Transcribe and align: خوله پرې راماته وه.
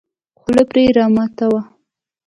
خوله 0.39 0.63
پرې 0.69 0.83
راماته 0.97 1.45
وه. 1.51 1.61